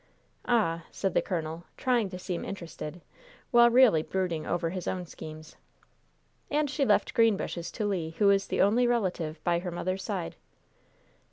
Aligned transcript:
"Ah!" 0.47 0.85
said 0.89 1.13
the 1.13 1.21
colonel, 1.21 1.63
trying 1.77 2.09
to 2.09 2.17
seem 2.17 2.43
interested, 2.43 3.01
while 3.51 3.69
really 3.69 4.01
brooding 4.01 4.47
over 4.47 4.71
his 4.71 4.87
own 4.87 5.05
schemes. 5.05 5.57
"And 6.49 6.71
she 6.71 6.85
left 6.85 7.13
Greenbushes 7.13 7.71
to 7.73 7.85
Le, 7.85 8.09
who 8.09 8.31
is 8.31 8.47
the 8.47 8.63
only 8.63 8.87
relative 8.87 9.39
by 9.43 9.59
her 9.59 9.69
mother's 9.69 10.01
side." 10.01 10.37